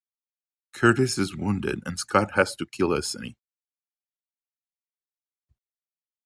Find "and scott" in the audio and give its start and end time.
1.85-2.31